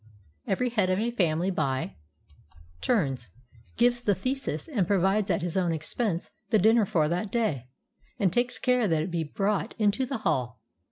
[0.47, 1.95] Every head of a family by
[2.81, 3.29] turns
[3.77, 7.67] gives the thesis and provides at his own expense the dinner for that day,
[8.17, 10.59] and takes care that it be brought into the hall.